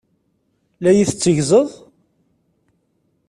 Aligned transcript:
La 0.81 0.91
yi-tetteggzeḍ? 0.97 1.67